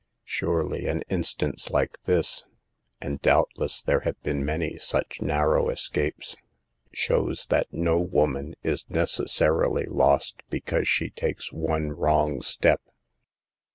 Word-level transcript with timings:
Surely 0.25 0.87
an 0.87 1.03
in 1.09 1.21
stance 1.21 1.69
like 1.69 2.01
this— 2.05 2.45
and 3.03 3.21
doubtless 3.21 3.83
there 3.83 3.99
have 3.99 4.19
been 4.23 4.43
many 4.43 4.75
such 4.75 5.21
narrow 5.21 5.69
escapes— 5.69 6.35
shows 6.91 7.45
that 7.51 7.71
no 7.71 7.99
woman 7.99 8.55
is 8.63 8.89
necessarily 8.89 9.85
lost 9.85 10.41
because 10.49 10.87
she 10.87 11.11
takes 11.11 11.53
one 11.53 11.91
wrong 11.91 12.41
step. 12.41 12.81